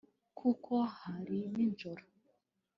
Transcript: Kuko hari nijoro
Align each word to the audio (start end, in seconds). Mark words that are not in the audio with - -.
Kuko 0.39 0.73
hari 0.99 1.37
nijoro 1.53 2.03